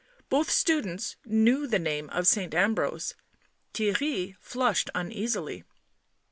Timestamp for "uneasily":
4.95-5.63